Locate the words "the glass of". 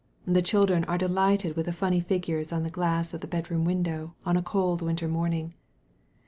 2.63-3.21